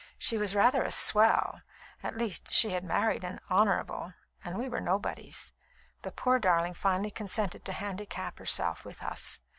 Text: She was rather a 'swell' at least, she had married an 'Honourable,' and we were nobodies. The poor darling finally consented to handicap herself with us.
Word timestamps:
She 0.17 0.35
was 0.39 0.55
rather 0.55 0.81
a 0.81 0.89
'swell' 0.89 1.61
at 2.01 2.17
least, 2.17 2.51
she 2.51 2.71
had 2.71 2.83
married 2.83 3.23
an 3.23 3.39
'Honourable,' 3.51 4.13
and 4.43 4.57
we 4.57 4.67
were 4.67 4.81
nobodies. 4.81 5.53
The 6.01 6.11
poor 6.11 6.39
darling 6.39 6.73
finally 6.73 7.11
consented 7.11 7.63
to 7.65 7.71
handicap 7.73 8.39
herself 8.39 8.83
with 8.83 9.03
us. 9.03 9.41